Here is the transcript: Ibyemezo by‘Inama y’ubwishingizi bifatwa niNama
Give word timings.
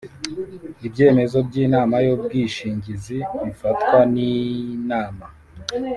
Ibyemezo 0.87 1.37
by‘Inama 1.47 1.95
y’ubwishingizi 2.05 3.17
bifatwa 3.45 3.99
niNama 4.13 5.25